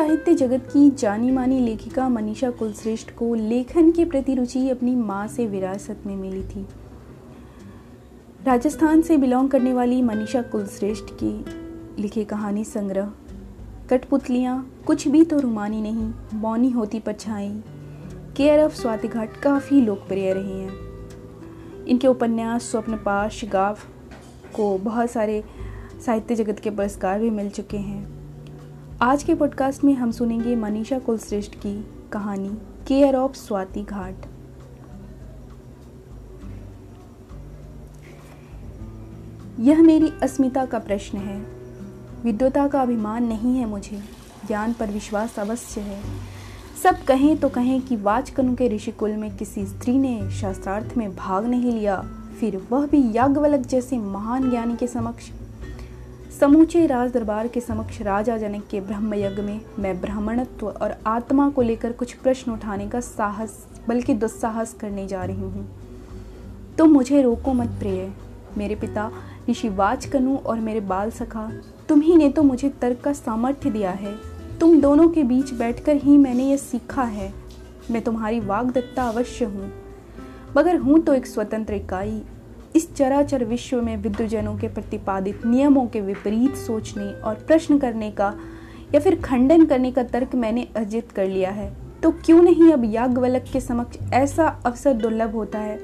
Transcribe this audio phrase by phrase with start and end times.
[0.00, 5.26] साहित्य जगत की जानी मानी लेखिका मनीषा कुलश्रेष्ठ को लेखन के प्रति रुचि अपनी माँ
[5.28, 6.66] से विरासत में मिली थी।
[8.46, 13.10] राजस्थान से बिलोंग करने वाली मनीषा कुलश्रेष्ठ की लिखी कहानी संग्रह,
[13.90, 17.50] कठपुतलियाँ, कुछ भी तो रुमानी नहीं, मौनी होती परछाई
[18.36, 23.76] केयर ऑफ़ स्वाति घाट काफ़ी लोकप्रिय रहे हैं। इनके उपन्यास स्वप्न पाश गाव
[24.56, 25.44] को बहुत सारे
[26.06, 28.19] साहित्य जगत के पुरस्कार भी मिल चुके हैं।
[29.02, 32.48] आज के पॉडकास्ट में हम सुनेंगे मनीषा कुलश्रेष्ठ की कहानी
[32.86, 34.14] केयर ऑफ़ स्वाति घाट।
[39.60, 41.46] यह मेरी अस्मिता का प्रश्न है।
[42.24, 44.02] विद्वता का अभिमान नहीं है मुझे,
[44.46, 46.02] ज्ञान पर विश्वास अवश्य है।
[46.82, 51.46] सब कहें तो कहें कि वाचकनु के ऋषिकुल में किसी स्त्री ने शास्त्रार्थ में भाग
[51.46, 52.00] नहीं लिया,
[52.40, 55.30] फिर वह भी याज्ञवल्क जैसे महान ज्ञानी के समक्ष
[56.40, 61.48] समूचे राज दरबार के समक्ष राजा जनक के ब्रह्म यज्ञ में मैं ब्राह्मणत्व और आत्मा
[61.50, 65.68] को लेकर कुछ प्रश्न उठाने का साहस, बल्कि दुस्साहस करने जा रही हूँ।
[66.78, 68.12] तो मुझे रोको मत प्रिय।
[68.58, 69.10] मेरे पिता,
[69.50, 71.50] ऋषि वाचकनु और मेरे बाल सखा
[71.88, 74.16] तुम ही ने तो मुझे तर्क का सामर्थ्य दिया है।
[74.60, 77.32] तुम दोनों के बीच बैठकर ही मैंने यह सीखा है।
[77.90, 79.72] मैं तुम्हारी वागदत्ता अवश्य हूँ।
[80.56, 82.22] मगर हूँ तो एक स्वतंत्र इकाई।
[82.76, 88.34] इस चराचर विश्व में विद्वजनों के प्रतिपादित नियमों के विपरीत सोचने और प्रश्न करने का
[88.94, 92.84] या फिर खंडन करने का तर्क मैंने अर्जित कर लिया है। तो क्यों नहीं अब
[92.84, 95.78] याज्ञवल्क के समक्ष ऐसा अवसर दुर्लभ होता है?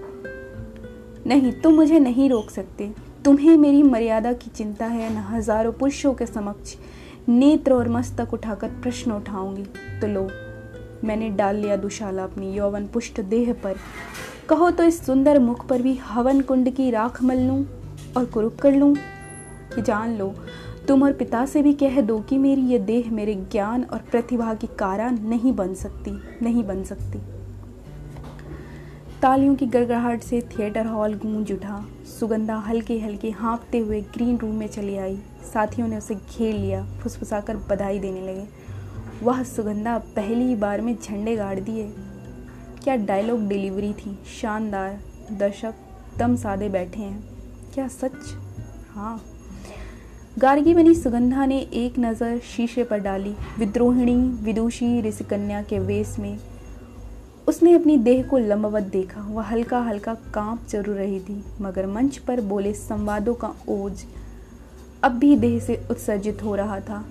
[1.26, 2.92] नहीं, तुम मुझे नहीं रोक सकते।
[3.24, 6.74] तुम्हें मेरी मर्यादा की चिंता है। न हज़ारों पुरुषों के समक्ष
[7.28, 9.64] नेत्र और मस्तक उठाकर प्रश्न उठाऊँगी।
[10.00, 10.28] तो लो,
[11.04, 13.76] मैंने डाल लिया दुशाला अपनी यौवन पुष्ट देह पर।
[14.48, 17.66] कहो तो इस सुंदर मुख पर भी हवन कुंड की राख मल लूँ
[18.16, 18.96] और कुरुक कर लूँ।
[19.78, 20.34] जान लो,
[20.88, 24.54] तुम और पिता से भी कह दो कि मेरी ये देह मेरे ज्ञान और प्रतिभा
[24.54, 26.10] की कारा नहीं बन सकती,
[26.42, 27.18] नहीं बन सकती।
[29.22, 31.84] तालियों की गड़गड़ाहट से थिएटर हॉल गूंज उठा।
[32.20, 35.18] सुगंधा हल्के हल्के हाँपते हुए ग्रीन रूम में चली आई।
[35.52, 38.46] साथियों ने उसे घेर लिया, फुसफुसाकर बधाई देने लगे।
[39.22, 41.92] वह, सुगंधा, पहली बार में झंडे गाड़ दिए।
[42.86, 44.10] क्या डायलॉग डिलीवरी थी?
[44.40, 44.98] शानदार।
[45.32, 45.74] दर्शक
[46.18, 47.24] दम सादे बैठे हैं।
[47.74, 48.12] क्या सच?
[48.94, 49.22] हाँ।
[50.38, 54.14] गार्गी बनी सुगंधा ने एक नज़र शीशे पर डाली। विद्रोहिणी,
[54.44, 56.38] विदुषी ऋषिकन्या के वेश में
[57.48, 62.18] उसने अपनी देह को लंबवत देखा। वह हल्का हल्का काँप ज़रूर रही थी, मगर मंच
[62.18, 64.04] पर बोले, संवादों का ओज
[65.02, 67.04] अब भी देह से उत्सर्जित हो रहा था।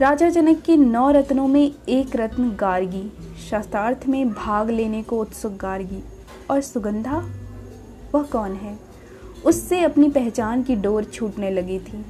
[0.00, 3.10] राजा जनक के नौ रत्नों में एक रत्न गार्गी
[3.50, 6.04] शास्त्रार्थ में भाग लेने को उत्सुक गार्गी।
[6.50, 7.30] और सुगंधा?
[8.14, 8.78] वह कौन है?
[9.46, 12.06] उससे अपनी पहचान की डोर छूटने लगी थी।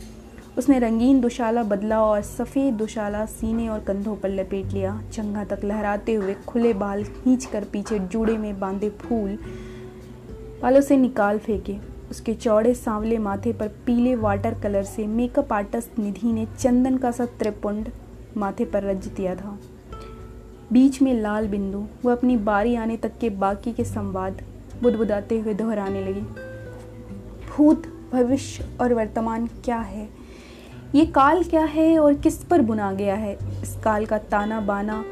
[0.59, 5.61] उसने रंगीन दुशाला बदला और सफ़ेद दुशाला सीने और कंधों पर लपेट लिया। चंगा तक
[5.65, 9.39] लहराते हुए खुले बाल खींच कर पीछे जूड़े में बांधे फूल
[10.62, 11.77] बालों से निकाल फेंके।
[12.11, 17.11] उसके चौड़े सांवले माथे पर पीले वाटर कलर से मेकअप आर्टिस्ट निधि ने चंदन का
[17.11, 17.89] सा त्रिपुंड
[18.37, 19.59] माथे पर रज दिया था।
[20.72, 24.42] बीच में लाल बिंदु, वह अपनी बारी आने तक के बाकी के संवाद
[24.82, 26.20] बुदबुदाते हुए दोहराने लगी।
[27.48, 27.82] भूत,
[28.12, 30.09] भविष्य और वर्तमान क्या है?
[30.94, 33.38] ये काल क्या है और किस पर बुना गया है?
[33.62, 35.04] इस काल का ताना बाना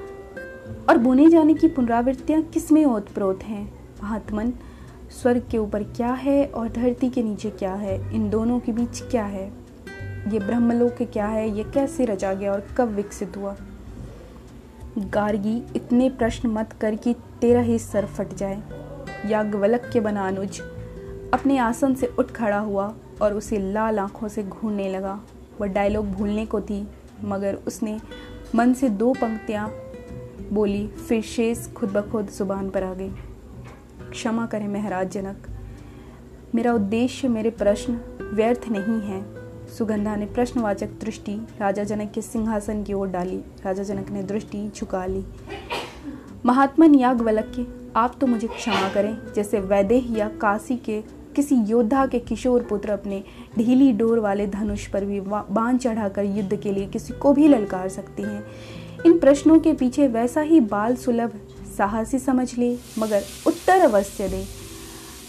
[0.89, 3.75] और बुने जाने की पुनरावृत्तियाँ किसमें ओतप्रोत हैं?
[4.03, 4.53] महात्मन,
[5.23, 8.15] स्वर्ग के ऊपर क्या है और धरती के नीचे क्या है?
[8.15, 9.53] इन दोनों के बीच क्या है?
[10.29, 11.57] ये ब्रह्मलोक क्या है?
[11.57, 13.57] ये कैसे रचा गया और कब विकसित हुआ?
[14.99, 18.63] गार्गी इतने प्रश्न मत कर कि तेरा ही सर फट जाए।
[19.27, 20.61] याज्ञवल्क के बना अनुज
[21.35, 25.21] अपने आसन से उठ खड़ा हुआ और उसे लाल आँखों से घूरने लगा।
[25.61, 26.87] वह डायलॉग भूलने को थी,
[27.25, 27.99] मगर उसने
[28.55, 29.69] मन से दो पंक्तियाँ
[30.53, 33.11] बोली, फिर शेष खुद ब खुद ज़ुबान पर आ गई।
[34.11, 35.47] क्षमा करें महराज जनक
[36.55, 38.01] मेरा उद्देश्य मेरे प्रश्न
[38.35, 39.38] व्यर्थ नहीं है।
[39.69, 44.71] सुगंधा ने प्रश्नवाचक दृष्टि राजा जनक के सिंहासन की ओर डाली। राजा जनक ने दृष्टि
[44.77, 45.25] झुका ली।
[46.47, 47.65] महात्मन याज्ञवल्क के,
[48.01, 51.01] आप तो मुझे क्षमा करें, जैसे वैदेह या काशी के
[51.37, 53.23] किसी योद्धा के किशोर पुत्र अपने
[53.59, 57.89] ढीली डोर वाले धनुष पर भी बाँध चढ़ाकर युद्ध के लिए किसी को भी ललकार
[57.89, 58.45] सकती हैं।
[59.07, 61.41] इन प्रश्नों के पीछे वैसा ही बाल सुलभ,
[61.79, 64.45] साहसी समझ ले, मगर उत्तर अवश्य दे।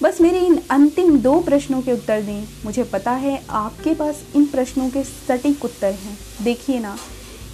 [0.04, 4.46] बस मेरे इन अंतिम दो प्रश्नों के उत्तर दें। मुझे पता है आपके पास इन
[4.46, 6.96] प्रश्नों के सटीक उत्तर हैं। देखिए ना,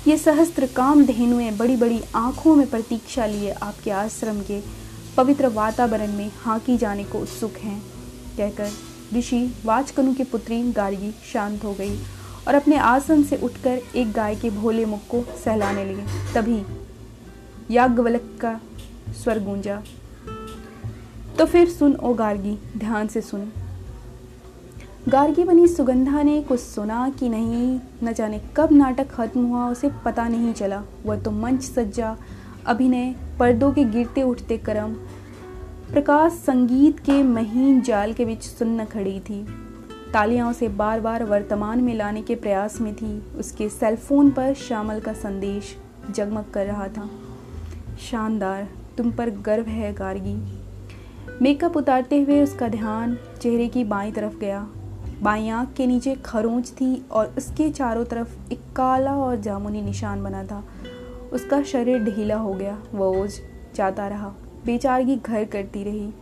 [0.08, 4.62] ये सहस्त्र काम धेनुएँ बड़ी बड़ी आँखों में प्रतीक्षा लिए आपके आश्रम के
[5.18, 7.82] पवित्र वातावरण में हाँकी जाने को उत्सुक हैं।
[8.38, 8.72] कहकर
[9.18, 11.98] ऋषि वाचकनु की पुत्री गार्गी शांत हो गई
[12.48, 16.62] और अपने आसन से उठकर एक गाय के भोले मुख को सहलाने लगे। तभी
[17.76, 18.60] याज्ञवल्क का
[19.24, 19.84] स्वर गूंजा।
[21.38, 23.52] तो फिर सुन ओ गार्गी, ध्यान से सुन।
[25.10, 29.92] गार्गी बनी सुगंधा ने कुछ सुना कि नहीं, न जाने कब नाटक खत्म हुआ, उसे
[30.06, 32.18] पता नहीं चला। वह तो मंच सज्जा,
[32.66, 34.94] अभिनय, पर्दों के गिरते उठते क्रम।
[35.92, 39.48] प्रकाश संगीत के महीन जाल के बीच सुन्न खड़ी थी।
[40.14, 45.00] तालियाँ उसे बार बार वर्तमान में लाने के प्रयास में थी। उसके सेलफोन पर श्यामल
[45.00, 45.78] का संदेश
[46.12, 47.10] जगमग कर रहा था।
[48.12, 48.68] शानदार,
[48.98, 50.55] तुम पर गर्व है गार्गी।
[51.42, 54.68] मेकअप उतारते हुए उसका ध्यान चेहरे की बाई तरफ़ गया।
[55.22, 60.24] बाई आँख के नीचे खरोंच थी और उसके चारों तरफ़ एक काला और जामुनी निशान
[60.24, 60.64] बना था।
[61.34, 63.32] उसका शरीर ढीला हो गया, वो ओझ
[63.76, 64.34] जाता रहा,
[64.66, 66.14] बेचारगी घर करती रही।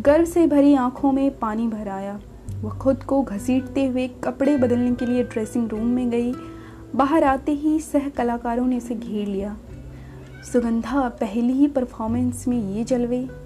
[0.00, 2.20] गर्व से भरी आँखों में पानी भर आया।
[2.62, 6.32] वह खुद को घसीटते हुए कपड़े बदलने के लिए ड्रेसिंग रूम में गई।
[6.94, 9.56] बाहर आते ही सह कलाकारों ने उसे घेर लिया।
[10.52, 13.45] सुगंधा पहली ही परफॉर्मेंस में ये जलवे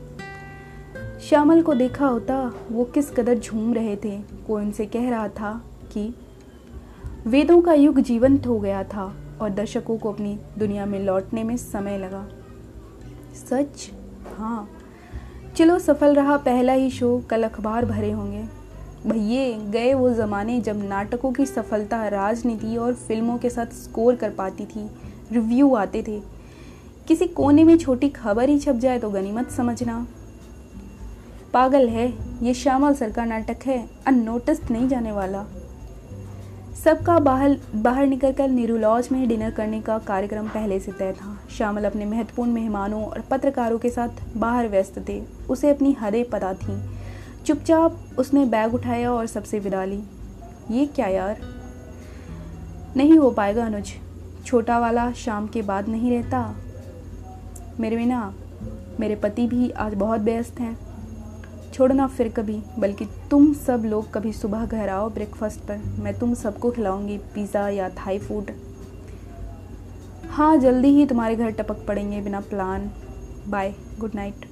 [1.28, 5.64] श्यामल को देखा होता वो किस कदर झूम रहे थे। कोई उनसे कह रहा था
[5.92, 6.14] कि
[7.26, 11.56] वेदों का युग जीवंत हो गया था और दर्शकों को अपनी दुनिया में लौटने में
[11.56, 12.28] समय लगा।
[13.34, 13.90] सच?
[14.36, 14.70] हाँ।
[15.56, 18.44] चलो, सफल रहा पहला ही शो, कल अखबार भरे होंगे।
[19.06, 24.30] भैये, गए वो ज़माने जब नाटकों की सफलता राजनीति और फ़िल्मों के साथ स्कोर कर
[24.30, 24.90] पाती थी।
[25.32, 26.22] रिव्यू आते थे।
[27.08, 30.06] किसी कोने में छोटी खबर ही छप जाए तो गनीमत समझना।
[31.52, 35.44] पागल है, ये श्यामल सर का नाटक है अनोटिस नहीं जाने वाला।
[36.84, 41.84] सबका बाहर बाहर निकलकर लॉज में डिनर करने का कार्यक्रम पहले से तय था। श्यामल
[41.84, 46.80] अपने महत्वपूर्ण मेहमानों और पत्रकारों के साथ बाहर व्यस्त थे। उसे अपनी हदें पता थी।
[47.46, 50.02] चुपचाप उसने बैग उठाया और सबसे विदा ली।
[50.70, 51.40] ये क्या यार?
[52.96, 53.92] नहीं हो पाएगा अनुज।
[54.46, 56.54] छोटा वाला शाम के बाद नहीं रहता।
[57.80, 58.34] मेरे बिना
[59.00, 60.89] मेरे पति भी आज बहुत व्यस्त हैं।
[61.72, 66.34] छोड़ना फिर कभी, बल्कि तुम सब लोग कभी सुबह घर आओ ब्रेकफास्ट पर। मैं तुम
[66.36, 68.50] सबको खिलाऊँगी पिज़्ज़ा या थाई फ़ूड
[70.30, 72.90] हाँ जल्दी ही तुम्हारे घर टपक पड़ेंगे बिना प्लान
[73.48, 74.46] बाय गुड नाइट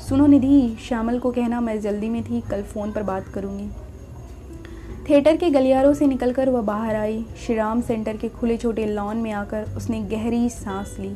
[0.00, 3.68] सुनो निधि, श्यामल को कहना मैं जल्दी में थी, कल फ़ोन पर बात करूँगी।
[5.08, 9.30] थिएटर के गलियारों से निकलकर वह बाहर आई। श्रीराम सेंटर के खुले छोटे लॉन में
[9.32, 11.12] आकर उसने गहरी सांस ली।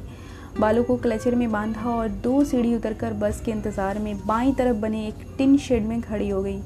[0.58, 4.76] बालों को क्लचर में बांधा और दो सीढ़ी उतरकर बस के इंतज़ार में बाईं तरफ़
[4.76, 6.60] बने एक टिन शेड में खड़ी हो गई।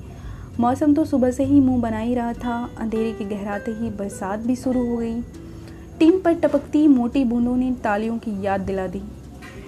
[0.61, 4.39] मौसम तो सुबह से ही मुँह बना ही रहा था, अंधेरे के गहराते ही बरसात
[4.39, 5.21] भी शुरू हो गई।
[5.99, 9.03] टीन पर टपकती मोटी बूंदों ने तालियों की याद दिला दी।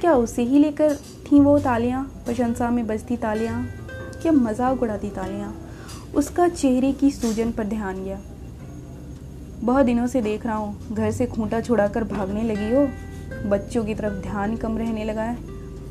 [0.00, 2.02] क्या उसे ही लेकर थी वो तालियाँ?
[2.24, 3.64] प्रशंसा में बजती तालियाँ।
[4.22, 5.54] क्या मज़ाक उड़ाती तालियाँ?
[6.14, 8.20] उसका चेहरे की सूजन पर ध्यान गया।
[9.60, 12.88] बहुत दिनों से देख रहा हूँ, घर से खूंटा छुड़ाकर भागने लगी हो?
[13.46, 15.38] बच्चों की तरफ़ ध्यान कम रहने लगा है।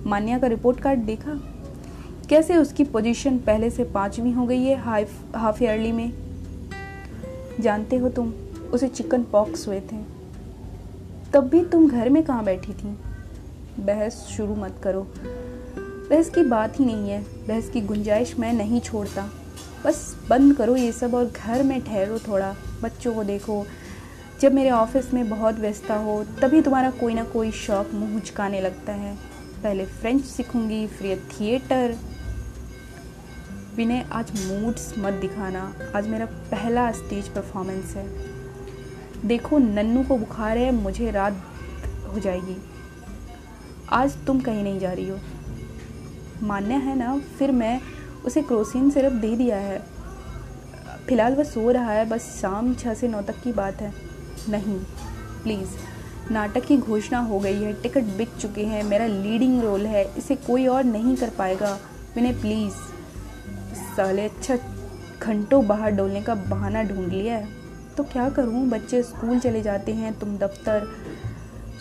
[0.07, 1.41] मान्या का रिपोर्ट कार्ड देखा?
[2.29, 6.13] कैसे उसकी पोजीशन पहले से पांचवी हो गई है हाफ़ हाफ़ ईयरली में?
[7.59, 8.33] जानते हो तुम,
[8.73, 10.15] उसे चिकन पॉक्स हुए थे।
[11.33, 12.97] तब भी तुम घर में कहाँ बैठी थी?
[13.79, 15.07] बहस शुरू मत करो।
[16.09, 19.30] बहस की बात ही नहीं है। बहस की गुंजाइश मैं नहीं छोड़ता।
[19.85, 23.65] बस बंद करो ये सब और घर में ठहरो थोड़ा। बच्चों को देखो।
[24.42, 28.61] जब मेरे ऑफ़िस में बहुत व्यस्तता हो, तभी तुम्हारा कोई ना कोई शौक मुँह उचकाने
[28.61, 29.15] लगता है।
[29.63, 31.95] पहले फ्रेंच सीखूँगी, फिर थिएटर
[33.75, 38.15] विनय, आज मूड्स मत दिखाना। आज मेरा पहला स्टेज परफॉर्मेंस है।
[39.25, 41.42] देखो, नन्नू को बुखार है, मुझे रात
[42.13, 42.57] हो जाएगी।
[43.89, 45.18] आज तुम कहीं नहीं जा रही हो।
[46.44, 47.81] मान्य है ना, फिर मैं
[48.25, 49.83] उसे क्रोसिन सिरप दे दिया है।
[51.07, 54.05] फ़िलहाल वह सो रहा है, बस शाम छः से नौ तक की बात है।
[54.49, 54.80] नहीं।
[55.44, 55.69] प्लीज़
[56.33, 60.35] नाटक की घोषणा हो गई है, टिकट बिक चुके हैं, मेरा लीडिंग रोल है, इसे
[60.35, 61.80] कोई और नहीं कर पाएगा।
[62.18, 62.73] मैंने प्लीज़
[63.95, 64.57] साले अच्छा
[65.21, 67.47] घंटों बाहर डोलने का बहाना ढूंढ लिया है।
[67.97, 68.69] तो क्या करूँ?
[68.69, 70.87] बच्चे स्कूल चले जाते हैं, तुम दफ्तर।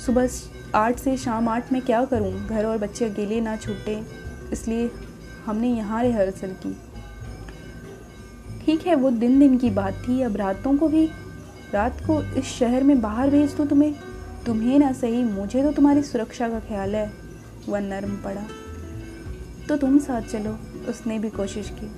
[0.06, 0.28] सुबह
[0.74, 2.46] आठ से शाम आठ में क्या करूँ?
[2.46, 4.02] घर और बच्चे अकेले ना छूटे।
[4.52, 4.90] इसलिए
[5.46, 6.76] हमने यहाँ रिहर्सल की।
[8.64, 11.10] ठीक है, वो दिन दिन की बात थी, अब रातों को भी
[11.72, 13.94] रात को इस शहर में बाहर भेज दूँ तुम्हें?
[14.46, 17.12] तुम्हें ना सही, मुझे तो तुम्हारी सुरक्षा का ख्याल है।
[17.68, 18.46] वह नर्म पड़ा।
[19.68, 21.92] तो तुम साथ चलो, उसने भी कोशिश की।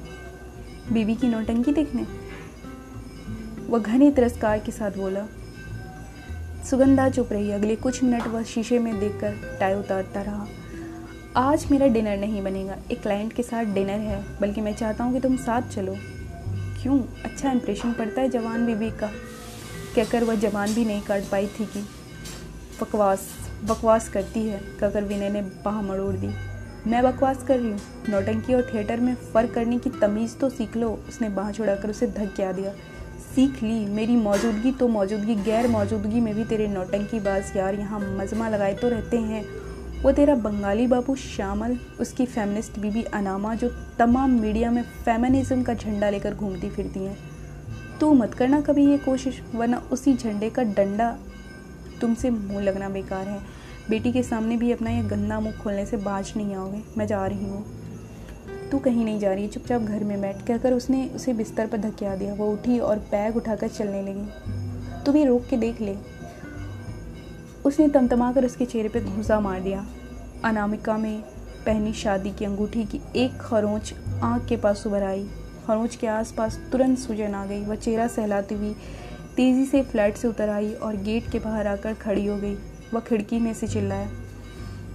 [0.94, 2.06] बीवी की नोटंकी देखने?
[3.68, 5.26] वह घने तिरस्कार के साथ बोला।
[6.70, 10.46] सुगंधा चुप रही, अगले कुछ मिनट वह शीशे में देखकर टाई उतारता रहा।
[11.37, 15.12] आज मेरा डिनर नहीं बनेगा। एक क्लाइंट के साथ डिनर है, बल्कि मैं चाहता हूँ
[15.12, 15.96] कि तुम साथ चलो।
[16.82, 17.00] क्यों?
[17.25, 19.11] अच्छा इंप्रेशन पड़ता है जवान बीबी का।
[19.96, 21.80] कहकर वह जवान भी नहीं काट पाई थी कि
[22.80, 23.28] बकवास
[23.64, 26.28] बकवास करती है, कहकर विनय ने बाह मड़ोड़ दी।
[26.86, 30.76] मैं बकवास कर रही हूँ। नौटंकी और थिएटर में फ़र्क करने की तमीज़ तो सीख
[30.76, 32.72] लो, उसने बाह छुड़ाकर उसे धक्या दिया।
[33.34, 38.00] सीख ली, मेरी मौजूदगी तो मौजूदगी, गैर मौजूदगी में भी तेरे नौटंकी बाज यार यहाँ
[38.18, 39.44] मजमा लगाए तो रहते हैं।
[40.02, 45.74] वो तेरा बंगाली बाबू श्यामल, उसकी फेमिनिस्ट बीबी अनामा, जो तमाम मीडिया में फेमिनिज्म का
[45.74, 47.25] झंडा लेकर घूमती फिरती हैं।
[48.00, 51.18] तू मत करना कभी ये कोशिश, वरना उसी झंडे का डंडा
[52.00, 53.40] तुमसे मुँह लगना बेकार है।
[53.90, 57.26] बेटी के सामने भी अपना ये गंदा मुँह खोलने से बाज नहीं आओगे। मैं जा
[57.26, 57.64] रही हूँ।
[58.70, 62.16] तू कहीं नहीं जा रही, चुपचाप घर में बैठ। कहकर उसने उसे बिस्तर पर धकिया
[62.16, 64.28] दिया। वो उठी और बैग उठाकर चलने लगी।
[65.04, 65.96] तू भी रोक के देख ले।
[67.64, 69.86] उसने तमतमा कर उसके चेहरे पर घूसा मार दिया।
[70.44, 71.22] अनामिका में
[71.66, 75.30] पहनी शादी की अंगूठी की एक खरोंच आँख के पास उभर आई।
[75.66, 78.75] खरोंच के आसपास तुरंत सूजन आ गई। वह चेहरा सहलाती हुई
[79.37, 82.54] तेज़ी से फ्लैट से उतर आई और गेट के बाहर आकर खड़ी हो गई।
[82.94, 84.08] वह खिड़की में से चिल्लाया,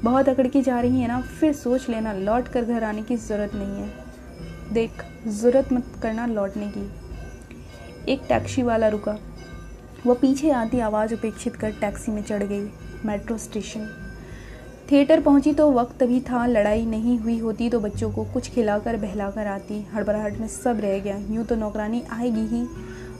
[0.03, 3.55] बहुत अकड़की जा रही है ना, फिर सोच लेना, लौट कर घर आने की ज़रूरत
[3.55, 9.17] नहीं है। देख, ज़रूरत मत करना लौटने की। एक टैक्सी वाला रुका।
[10.05, 12.69] वह पीछे आती आवाज़ उपेक्षित कर टैक्सी में चढ़ गई,
[13.05, 13.87] मेट्रो स्टेशन।
[14.91, 18.97] थिएटर पहुँची तो वक्त भी था, लड़ाई नहीं हुई होती तो बच्चों को कुछ खिलाकर
[18.97, 22.63] बहलाकर आती। हड़बड़ाहट में सब रह गया। यूँ तो नौकरानी आएगी ही।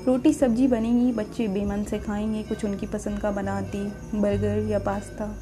[0.06, 3.84] रोटी सब्ज़ी बनेगी, बच्चे बेमन से खाएँगे, कुछ उनकी पसंद का बनाती,
[4.16, 5.36] बर्गर या पास्ता।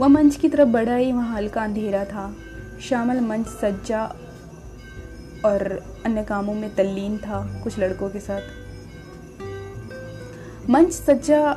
[0.00, 2.36] वह मंच की तरफ़ बढ़ा ही, वहाँ हल्का अंधेरा था।
[2.80, 4.04] शामल मंच सज्जा
[5.44, 8.42] और अन्य कामों में तल्लीन था कुछ लड़कों के साथ।
[10.70, 11.56] मंच सज्जा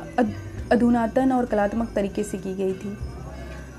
[0.72, 2.98] अधुनातन और कलात्मक तरीके से की गई थी।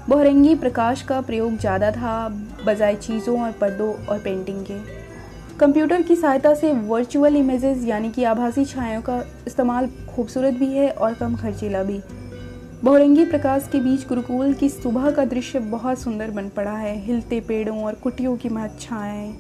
[0.10, 2.14] बहुरंगी प्रकाश का प्रयोग ज़्यादा था
[2.66, 4.78] बजाय चीज़ों और पर्दों और पेंटिंग के।
[5.58, 10.90] कंप्यूटर की सहायता से वर्चुअल इमेजेस यानी कि आभासी छायाओं का इस्तेमाल खूबसूरत भी है
[10.90, 12.00] और कम खर्चीला भी।
[12.84, 17.40] बहुरंगी प्रकाश के बीच गुरुकुल की सुबह का दृश्य बहुत सुंदर बन पड़ा है। हिलते
[17.42, 19.34] पेड़ों और कुटियों की महत छाएँ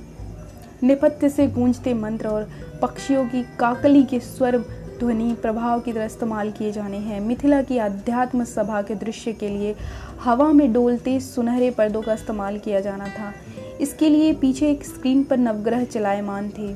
[0.83, 2.49] निपत्य से गूंजते मंत्र और
[2.81, 4.63] पक्षियों की काकली के स्वर
[4.99, 9.49] ध्वनि प्रभाव की तरह इस्तेमाल किए जाने हैं। मिथिला की अध्यात्म सभा के दृश्य के
[9.49, 9.75] लिए
[10.23, 13.33] हवा में डोलते सुनहरे पर्दों का इस्तेमाल किया जाना था।
[13.81, 16.75] इसके लिए पीछे एक स्क्रीन पर नवग्रह चलायमान थे।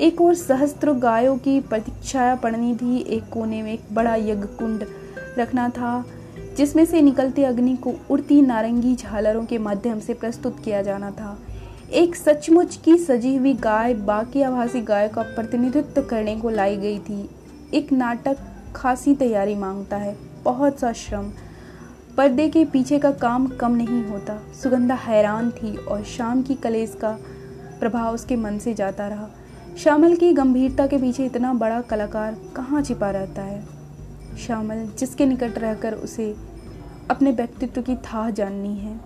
[0.00, 4.84] एक और सहस्त्र गायों की प्रतीक्षाया पड़नी थी। एक कोने में एक बड़ा यज्ञ कुंड
[5.38, 6.04] रखना था,
[6.56, 11.38] जिसमें से निकलते अग्नि को उड़ती नारंगी झालरों के माध्यम से प्रस्तुत किया जाना था।
[11.92, 16.98] एक सचमुच की सजी हुई गाय बाकी आभासी गाय का प्रतिनिधित्व करने को लाई गई
[16.98, 17.30] थी।
[17.74, 18.36] एक नाटक
[18.76, 21.30] खासी तैयारी माँगता है। बहुत सा श्रम
[22.18, 26.94] पर्दे के पीछे का काम कम नहीं होता। सुगंधा हैरान थी और शाम की कलेस
[26.94, 27.18] का
[27.80, 29.28] प्रभाव उसके मन से जाता रहा।
[29.78, 33.66] श्यामल की गंभीरता के पीछे इतना बड़ा कलाकार कहाँ छिपा रहता है?
[34.46, 36.36] श्यामल, जिसके निकट रहकर उसे
[37.10, 39.00] अपने व्यक्तित्व की था जाननी है।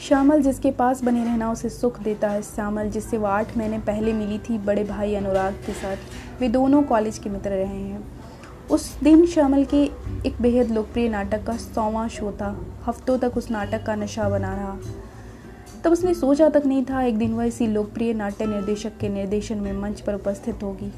[0.00, 4.12] श्यामल, जिसके पास बने रहना उसे सुख देता है। श्यामल, जिससे वो आठ महीने पहले
[4.12, 5.96] मिली थी बड़े भाई अनुराग के साथ।
[6.40, 8.21] वे दोनों कॉलेज के मित्र रहे हैं।
[8.72, 9.82] उस दिन श्यामल के
[10.26, 14.54] एक बेहद लोकप्रिय नाटक का सौवा शो था। हफ्तों तक उस नाटक का नशा बना
[14.54, 14.78] रहा।
[15.84, 19.58] तब उसने सोचा तक नहीं था, एक दिन वह इसी लोकप्रिय नाट्य निर्देशक के निर्देशन
[19.58, 20.92] में मंच पर उपस्थित होगी।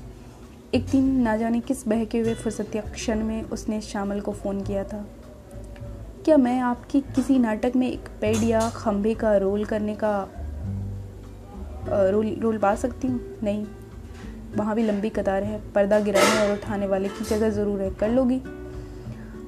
[0.74, 4.84] एक दिन ना जाने किस बहके हुए फुर्सतिया क्षण में उसने श्यामल को फ़ोन किया
[4.84, 5.06] था।
[6.24, 10.28] क्या मैं आपकी किसी नाटक में एक पेड या खंभे का रोल करने का
[11.88, 13.20] रोल रोल पा सकती हूँ?
[13.42, 13.66] नहीं।
[14.56, 18.08] वहाँ भी लंबी कतार है। पर्दा गिराने और उठाने वाले की जगह ज़रूर है। कर
[18.08, 18.40] लोगी?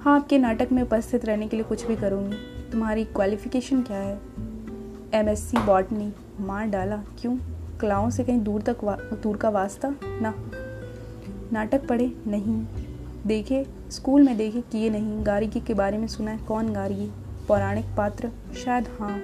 [0.00, 2.36] हाँ आपके नाटक में उपस्थित रहने के लिए कुछ भी करूँगी।
[2.72, 4.20] तुम्हारी क्वालिफ़िकेशन क्या है?
[5.14, 7.38] एम एस सी बॉटनी मार डाला। क्यों?
[7.80, 8.84] कलाओं से कहीं दूर तक
[9.22, 9.94] दूर का वास्ता?
[10.04, 10.34] ना।
[11.52, 12.12] नाटक पढ़े?
[12.26, 12.66] नहीं।
[13.26, 13.66] देखे?
[13.90, 14.60] स्कूल में देखे?
[14.60, 16.38] किए नहीं। गार्गी के बारे में सुना है?
[16.38, 17.10] कौन गार्गी?
[17.48, 18.30] पौराणिक पात्र?
[18.64, 19.18] शायद हाँ।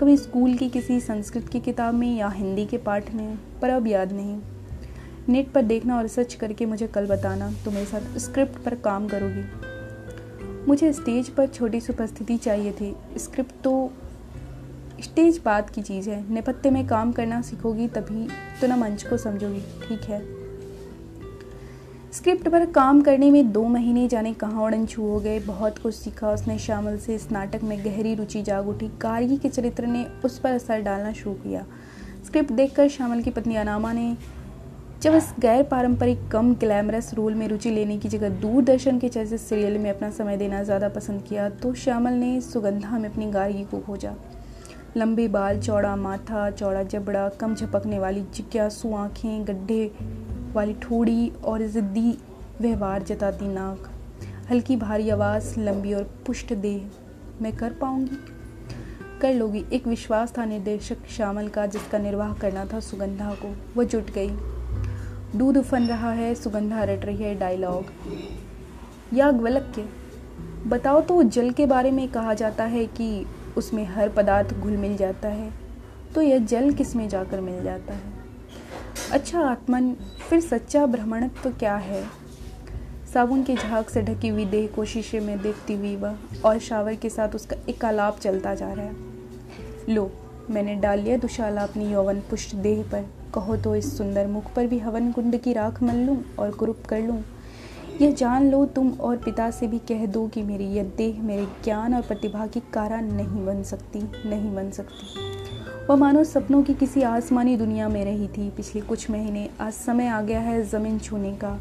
[0.00, 3.38] कभी स्कूल की किसी संस्कृत की किताब में या हिंदी के पाठ में?
[3.62, 4.40] पर अब याद नहीं।
[5.28, 9.08] नेट पर देखना और रिसर्च करके मुझे कल बताना। तो मेरे साथ स्क्रिप्ट पर काम
[9.08, 9.44] करोगी।
[10.68, 13.92] मुझे स्टेज पर छोटी सी उपस्थिति चाहिए थी। स्क्रिप्ट तो
[15.02, 18.28] स्टेज बात की चीज़ है। नेपथ्य में काम करना सीखोगी तभी
[18.60, 20.40] तो ना मंच को समझोगी। ठीक है।
[22.12, 25.94] स्क्रिप्ट पर काम करने में दो महीने जाने कहाँ उड़न छू हो गए। बहुत कुछ
[25.94, 30.04] सीखा उसने शामिल से। इस नाटक में गहरी रुचि जाग उठी। कारगी के चरित्र ने
[30.24, 31.66] उस पर असर डालना शुरू किया।
[32.26, 34.16] स्क्रिप्ट देखकर शामिल की पत्नी अनामा ने
[35.02, 39.38] जब इस गैर पारंपरिक, कम ग्लैमरस रोल में रुचि लेने की जगह दूरदर्शन के जैसे
[39.38, 43.64] सीरियल में अपना समय देना ज़्यादा पसंद किया तो श्यामल ने सुगंधा में अपनी गार्गी
[43.64, 44.12] को खोजा।
[44.96, 49.90] लंबे बाल, चौड़ा माथा, चौड़ा जबड़ा, कम झपकने वाली जिज्ञासु आँखें, गड्ढे
[50.52, 52.16] वाली ठोड़ी और ज़िद्दी
[52.60, 53.90] व्यवहार जताती नाक।
[54.50, 58.22] हल्की भारी आवाज़, लंबी और पुष्ट देह मैं कर पाऊँगी।
[59.20, 63.84] कर लोगी। एक विश्वास था निर्देशक श्यामल का जिसका निर्वाह करना था सुगंधा को। वह
[63.84, 64.59] जुट गई।
[65.36, 67.92] दूध उफन रहा है, सुगंधा रट रही है डायलॉग
[69.14, 69.82] या ग्वलक के
[70.68, 74.96] बताओ तो जल के बारे में कहा जाता है कि उसमें हर पदार्थ घुल मिल
[74.96, 75.50] जाता है
[76.14, 78.12] तो यह जल किसमें जाकर मिल जाता है?
[79.12, 79.92] अच्छा आत्मन,
[80.28, 82.02] फिर सच्चा भ्रमणत्व क्या है?
[83.14, 86.94] साबुन के झाग से ढकी हुई देह को शीशे में देखती हुई वह और शावर
[86.94, 90.10] के साथ उसका एक आलाप चलता जा रहा है। लो,
[90.50, 94.66] मैंने डाल लिया दुशाला अपनी यौवन पुष्ट देह पर। कहो तो इस सुंदर मुख पर
[94.66, 97.22] भी हवन कुंड की राख मल लूँ और कुरूप कर लूँ।
[98.00, 101.46] यह जान लो तुम और पिता से भी कह दो कि मेरी यह देह मेरे
[101.64, 106.74] ज्ञान और प्रतिभा की कारा नहीं बन सकती, नहीं बन सकती। वह मानो सपनों की
[106.74, 110.98] किसी आसमानी दुनिया में रही थी। पिछले कुछ महीने आज समय आ गया है ज़मीन
[110.98, 111.58] छूने का।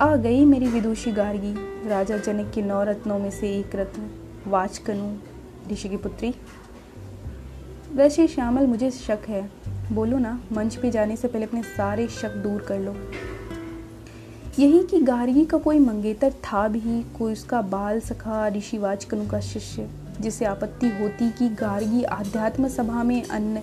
[0.00, 1.54] आ गई मेरी विदुषी गार्गी,
[1.88, 4.10] राजा जनक के नौ रत्नों में से एक रत्न।
[4.46, 5.12] वाचकनु
[5.72, 6.34] ऋषि की पुत्री।
[7.94, 9.50] वैसे श्यामल, मुझे शक है।
[9.92, 12.94] बोलो ना, मंच पे जाने से पहले अपने सारे शक दूर कर लो।
[14.58, 19.40] यही कि गार्गी का कोई मंगेतर था भी, कोई उसका बाल सखा ऋषि वाचकनु का
[19.40, 19.88] शिष्य,
[20.20, 23.62] जिसे आपत्ति होती कि गार्गी आध्यात्म सभा में अन्य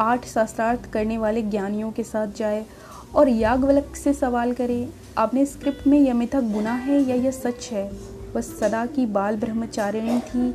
[0.00, 2.66] आठ शास्त्रार्थ करने वाले ज्ञानियों के साथ जाए
[3.14, 7.68] और याग्वलक से सवाल करे, आपने स्क्रिप्ट में यह मिथक गुना है या यह सच
[7.72, 7.90] है?
[8.34, 10.54] बस सदा की बाल ब्रह्मचारिणी थी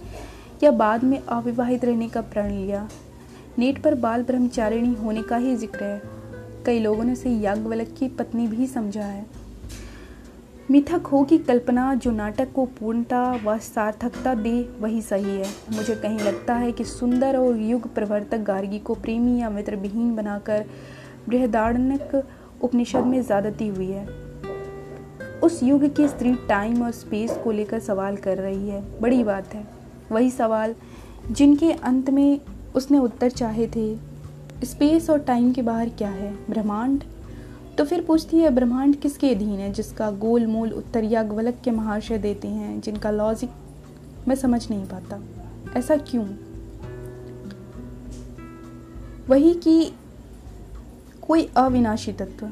[0.64, 2.88] या बाद में अविवाहित रहने का प्रण लिया?
[3.60, 6.02] नेट पर बाल ब्रह्मचारिणी होने का ही ज़िक्र है।
[6.66, 9.26] कई लोगों ने उसे याग्वलक की पत्नी भी समझा है।
[10.72, 15.96] मिथक हो की कल्पना जो नाटक को पूर्णता व सार्थकता दे, वही सही है। मुझे
[15.96, 20.66] कहीं लगता है कि सुंदर और युग प्रवर्तक गार्गी को प्रेमी या मित्र विहीन बनाकर
[21.30, 22.24] बृहदारण्यक
[22.62, 24.08] उपनिषद में ज़्यादती हुई है।
[25.44, 29.54] उस युग की स्त्री टाइम और स्पेस को लेकर सवाल कर रही है। बड़ी बात
[29.54, 29.66] है।
[30.12, 30.76] वही सवाल
[31.32, 32.40] जिनके अंत में
[32.76, 33.96] उसने उत्तर चाहे थे,
[34.64, 37.04] स्पेस और टाइम के बाहर क्या है, ब्रह्मांड?
[37.78, 41.72] तो फिर पूछती है, ब्रह्मांड किसके अधीन है, जिसका गोल मूल उत्तर या ग्वलक के
[41.72, 43.50] महाशय देते हैं, जिनका लॉजिक
[44.28, 45.22] मैं समझ नहीं पाता?
[45.76, 46.28] ऐसा क्यों?
[49.30, 49.94] वही कि
[51.22, 52.50] कोई अविनाशी तत्व,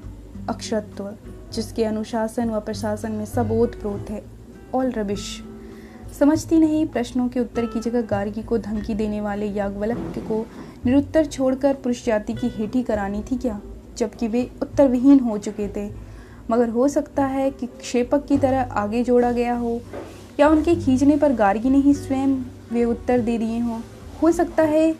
[0.49, 1.13] अक्षरत्व,
[1.53, 4.23] जिसके अनुशासन व प्रशासन में सब ओत प्रोत है
[4.75, 5.43] ऑल रबिश
[6.19, 10.45] समझती नहीं प्रश्नों के उत्तर की जगह गार्गी को धमकी देने वाले याग्वलक को
[10.85, 13.59] निरुत्तर छोड़कर पुरुष जाति की हेठी करानी थी क्या?
[13.97, 15.91] जबकि वे उत्तर विहीन हो चुके थे।
[16.51, 19.81] मगर हो सकता है कि क्षेपक की तरह आगे जोड़ा गया हो
[20.39, 22.35] या उनके खींचने पर गार्गी ने ही स्वयं
[22.71, 23.79] वे उत्तर दे दिए हों।
[24.21, 24.95] हो सकता है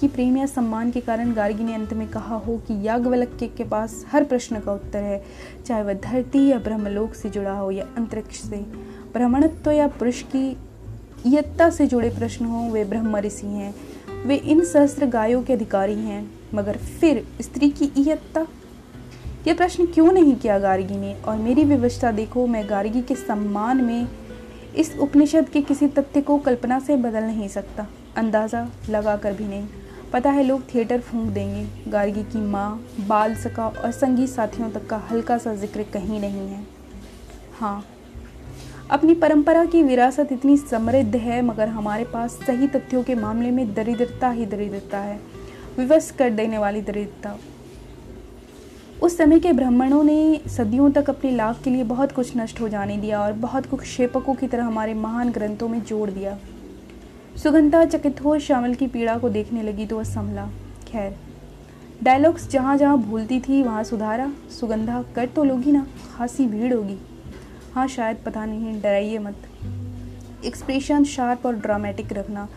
[0.00, 3.46] कि प्रेम या सम्मान के कारण गार्गी ने अंत में कहा हो कि याज्ञवल्क के,
[3.48, 5.24] के पास हर प्रश्न का उत्तर है
[5.66, 10.56] चाहे वह धरती या ब्रह्मलोक से जुड़ा हो या अंतरिक्ष से। ब्राह्मणत्व या पुरुष की
[11.26, 13.74] यत्ता से जुड़े प्रश्न हों, वे ब्रह्म ऋषि हैं।
[14.26, 18.46] वे इन सहस्त्र गायों के अधिकारी हैं, मगर फिर स्त्री की इयत्ता?
[19.46, 21.14] यह प्रश्न क्यों नहीं किया गार्गी ने?
[21.14, 24.08] और मेरी व्यवस्था देखो, मैं गार्गी के सम्मान में
[24.76, 29.44] इस उपनिषद के किसी तथ्य को कल्पना से बदल नहीं सकता। अंदाज़ा लगा कर भी
[29.44, 29.66] नहीं।
[30.12, 34.86] पता है, लोग थिएटर फूंक देंगे। गार्गी की माँ बाल सका और संगीत साथियों तक
[34.86, 36.66] का हल्का सा ज़िक्र कहीं नहीं है।
[37.60, 37.84] हाँ
[38.90, 43.74] अपनी परंपरा की विरासत इतनी समृद्ध है, मगर हमारे पास सही तथ्यों के मामले में
[43.74, 45.20] दरिद्रता ही दरिद्रता है।
[45.78, 47.36] विवश कर देने वाली दरिद्रता।
[49.02, 52.68] उस समय के ब्राह्मणों ने सदियों तक अपने लाभ के लिए बहुत कुछ नष्ट हो
[52.68, 56.38] जाने दिया और बहुत कुछ क्षेपकों की तरह हमारे महान ग्रंथों में जोड़ दिया।
[57.42, 60.48] सुगंधा चकित हो श्यामल की पीड़ा को देखने लगी तो वह संभला
[60.88, 61.16] खैर
[62.02, 66.98] डायलॉग्स जहाँ जहाँ भूलती थी, वहाँ सुधारा। सुगंधा, कर तो लोगी ना, खासी भीड़ होगी।
[67.74, 69.36] हाँ शायद पता नहीं, डराइए मत।
[70.44, 72.48] एक्सप्रेशन शार्प और ड्रामेटिक रखना।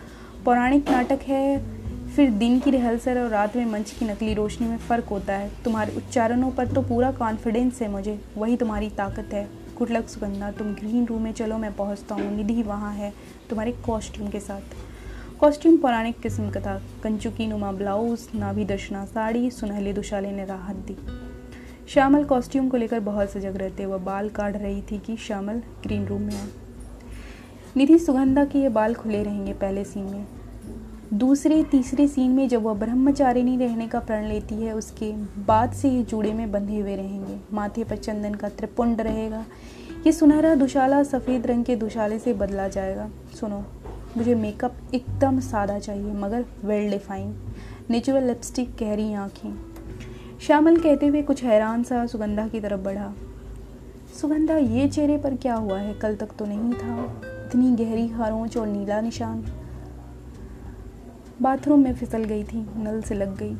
[0.44, 1.76] पौराणिक नाटक है,
[2.16, 5.50] फिर दिन की रिहर्सल और रात में मंच की नकली रोशनी में फ़र्क होता है।
[5.64, 9.48] तुम्हारे उच्चारणों पर तो पूरा कॉन्फिडेंस है मुझे, वही तुम्हारी ताकत है।
[9.78, 13.12] गुड लक सुगंधा, तुम ग्रीन रूम में चलो, मैं पहुँचता हूँ, निधि वहाँ है,
[13.50, 14.60] तुम्हारे कॉस्ट्यूम के साथ।
[15.40, 20.76] कॉस्ट्यूम पौराणिक किस्म का था। कंचुकी नुमा ब्लाउज नाभि दर्शना साड़ी, सुनहले दुशाले ने राहत
[20.76, 21.25] दी।
[21.88, 26.06] श्यामल कॉस्ट्यूम को लेकर बहुत सजग रहते वह बाल काट रही थी कि श्यामल ग्रीन
[26.06, 26.48] रूम में आए।
[27.76, 30.26] निधि सुगंधा के ये बाल खुले रहेंगे पहले सीन में।
[31.14, 35.90] दूसरे, तीसरे सीन में जब वह ब्रह्मचारिणी रहने का प्रण लेती है, उसके बाद से
[35.90, 39.44] ये जूड़े में बंधे हुए रहेंगे। माथे पर चंदन का त्रिपुंड रहेगा।
[40.06, 43.64] ये सुनहरा, दुशाला, सफ़ेद रंग के दुशाले से बदला जाएगा। सुनो,
[44.16, 47.36] मुझे मेकअप एकदम सादा चाहिए, मगर वेल डिफाइन
[47.90, 49.65] नेचुरल लिपस्टिक गहरी आँखें।
[50.40, 53.12] श्यामल कहते हुए कुछ हैरान सा सुगंधा की तरफ़ बढ़ा।
[54.20, 55.94] सुगंधा, ये चेहरे पर क्या हुआ है?
[55.94, 59.44] कल तक तो नहीं था। इतनी गहरी खारोच और नीला निशान।
[61.42, 63.56] बाथरूम में फिसल गई थी, नल से लग गई।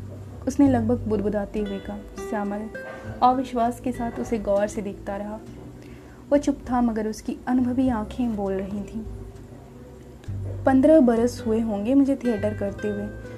[0.48, 1.98] उसने लगभग बुदबुदाते हुए कहा,
[2.30, 2.60] श्यामल,
[3.22, 5.38] अविश्वास के साथ उसे गौर से देखता रहा।
[6.32, 9.04] वह चुप था, मगर उसकी अनुभवी आँखें बोल रही थीं।
[10.64, 13.35] पंद्रह बरस हुए होंगे मुझे थिएटर करते हुए।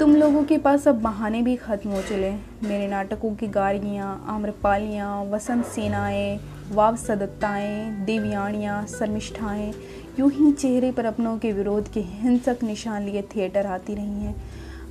[0.00, 2.30] तुम लोगों के पास अब बहाने भी खत्म हो चले
[2.68, 6.40] मेरे नाटकों की गारियाँ, आम्रपालियाँ, वसंत सेनाएँ,
[6.72, 9.74] वाव सदत्ताएँ, देवयानियाँ, शर्मिष्ठाएँ,
[10.18, 14.42] यूँ ही चेहरे पर अपनों के विरोध के हिंसक निशान लिए थिएटर आती रही हैं।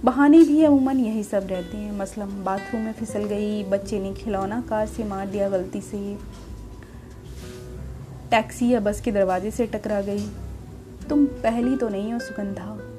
[0.04, 4.62] बहाने भी अमूमन यही सब रहते हैं। मसलन बाथरूम में फिसल गई, बच्चे ने खिलौना
[4.62, 6.18] कार से मार दिया गलती से।
[8.32, 10.30] टैक्सी या बस के दरवाजे से टकरा गई।
[11.10, 12.91] तुम पहली तो नहीं हो, सुगंधा।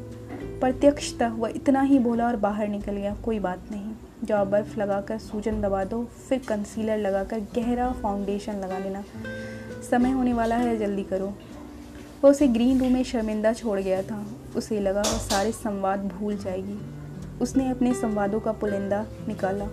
[0.62, 3.92] प्रत्यक्षतः वह इतना ही बोला और बाहर निकल गया। कोई बात नहीं।
[4.24, 9.04] जाओ बर्फ़ लगाकर सूजन दबा दो, फिर कंसीलर लगाकर गहरा फाउंडेशन लगा लेना।
[9.90, 11.34] समय होने वाला है, जल्दी करो।
[12.24, 16.36] वह उसे ग्रीन रूम में शर्मिंदा छोड़ गया था। उसे लगा वह सारे संवाद भूल
[16.36, 16.78] जाएगी।
[17.40, 19.64] उसने अपने संवादों का पुलिंदा निकाला।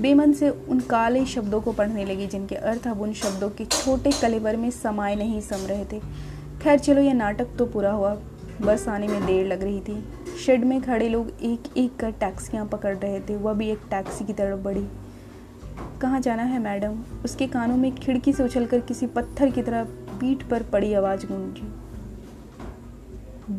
[0.00, 4.10] बेमन से उन काले शब्दों को पढ़ने लगी, जिनके अर्थ अब उन शब्दों के छोटे
[4.12, 6.00] कलेवर में समाये नहीं सम रहे थे।
[6.62, 8.18] खैर चलो, यह नाटक तो पूरा हुआ।
[8.62, 10.04] बस आने में देर लग रही थी।
[10.46, 14.24] शेड में खड़े लोग एक एक कर टैक्सियाँ पकड़ रहे थे। वह भी एक टैक्सी
[14.24, 14.86] की तरफ़ बढ़ी।
[16.00, 17.02] कहाँ जाना है, मैडम?
[17.24, 19.84] उसके कानों में खिड़की से उछलकर किसी पत्थर की तरह
[20.20, 21.74] पीठ पर पड़ी आवाज़ गूंजी।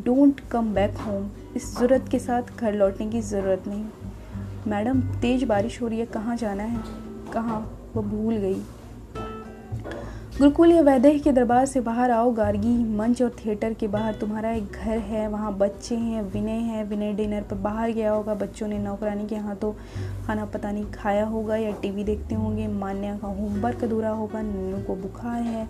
[0.04, 3.86] डोंट कम बैक होम इस ज़रूरत के साथ घर लौटने की ज़रूरत नहीं।
[4.68, 6.84] मैडम, तेज बारिश हो रही है। कहाँ जाना है?
[7.34, 7.90] कहाँ?
[7.96, 8.62] वो भूल गई।
[10.34, 14.52] गुरुकुल या वैदेह के दरबार से बाहर आओ, गार्गी मंच और थिएटर के बाहर। तुम्हारा
[14.52, 18.68] एक घर है, वहाँ बच्चे हैं, विनय है। विनय डिनर पर बाहर गया होगा, बच्चों
[18.68, 19.72] ने नौकरानी के हाथों
[20.26, 24.82] खाना पता नहीं खाया होगा या टीवी देखते होंगे। मान्या का होमवर्क अधूरा होगा नन्नू
[24.84, 25.68] को बुखार है।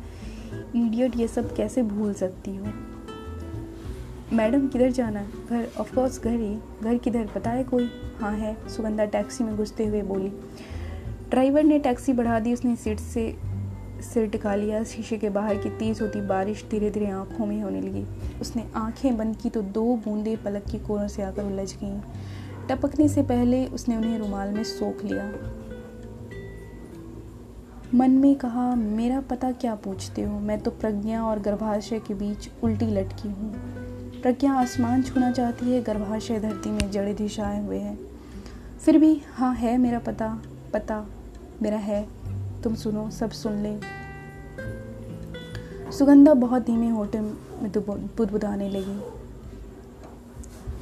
[0.75, 2.67] इडियट ये सब कैसे भूल सकती हो?
[4.33, 5.27] मैडम, किधर जाना?
[5.49, 7.27] घर ऑफकोर्स घर ही। घर किधर?
[7.35, 7.89] पता है कोई?
[8.19, 10.31] हाँ है। सुगंधा टैक्सी में घुसते हुए बोली,
[11.29, 13.52] ड्राइवर ने टैक्सी बढ़ा दी, उसने सीट से
[14.03, 17.81] सिर टिका लिया, शीशे के बाहर की तेज होती बारिश धीरे धीरे आँखों में होने
[17.81, 18.05] लगी।
[18.41, 22.01] उसने आँखें बंद की तो दो बूंदे पलक की कोरों से आकर उलझ गईं।
[22.69, 25.33] टपकने से पहले उसने उन्हें रुमाल में सोख लिया।
[27.95, 30.39] मन में कहा, मेरा पता क्या पूछते हो?
[30.39, 33.53] मैं तो प्रज्ञा और गर्भाशय के बीच उल्टी लटकी हूँ।
[34.21, 37.99] प्रज्ञा आसमान छूना चाहती है, गर्भाशय धरती में जड़े दिशाए हुए हैं।
[38.85, 40.41] फिर भी हाँ है मेरा पता
[40.73, 41.05] पता,
[41.61, 42.23] मेरा है।
[42.63, 43.77] तुम सुनो, सब सुन ले।
[45.91, 47.33] सुगंधा बहुत धीमे होटे में
[48.17, 49.01] बुदबुदाने लगी।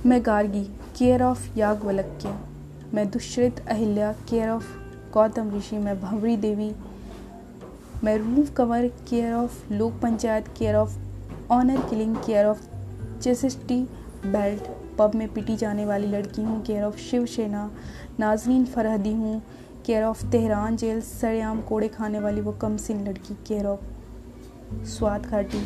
[0.09, 0.63] मैं गार्गी,
[0.97, 2.39] केयर ऑफ़ याज्ञवल्क्य
[2.93, 4.77] मैं दुष्कृत अहिल्या, केयर ऑफ़
[5.13, 6.75] गौतम ऋषि। मैं भंवरी देवी।
[8.03, 10.97] मैं रूफ कंवर, केयर ऑफ़ लोक panchayat, care of
[11.51, 12.67] honour killing, care of
[13.19, 13.83] chastity
[14.25, 14.61] belt.
[14.97, 17.71] Pub में पिटी जाने वाली लड़की हूँ, केयर ऑफ़ शिवसेना।
[18.19, 19.41] नाजरीन फरहदी हूँ।
[19.85, 25.25] केयर ऑफ़ तेहरान जेल सरेआम कोड़े खाने वाली वो कम सिन लड़की केयर ऑफ़ स्वाद
[25.25, 25.63] घाटी